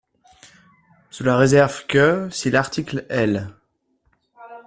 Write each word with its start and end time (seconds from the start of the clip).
Sous 1.11 1.23
la 1.23 1.37
réserve 1.37 1.85
que, 1.85 2.27
si 2.31 2.49
l’article 2.49 3.05
L. 3.09 3.49